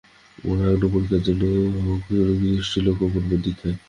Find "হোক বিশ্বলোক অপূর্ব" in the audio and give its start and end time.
1.85-3.31